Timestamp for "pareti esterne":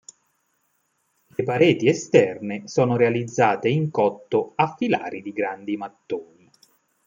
1.43-2.67